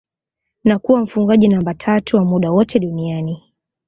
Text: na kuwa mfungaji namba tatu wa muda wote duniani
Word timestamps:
na 0.63 0.79
kuwa 0.79 0.99
mfungaji 1.01 1.47
namba 1.47 1.73
tatu 1.73 2.17
wa 2.17 2.25
muda 2.25 2.51
wote 2.51 2.79
duniani 2.79 3.43